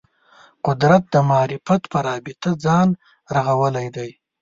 قدرت 0.65 1.03
د 1.13 1.15
معرفت 1.29 1.81
په 1.91 1.99
رابطه 2.07 2.49
ځان 2.65 2.87
رغولی 3.35 3.87
دی 3.95 4.09